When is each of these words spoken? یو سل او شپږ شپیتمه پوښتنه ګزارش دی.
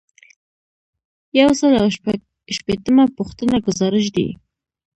یو 1.39 1.49
سل 1.59 1.73
او 1.81 1.87
شپږ 1.95 2.19
شپیتمه 2.55 3.03
پوښتنه 3.17 3.55
ګزارش 3.67 4.05
دی. 4.15 4.27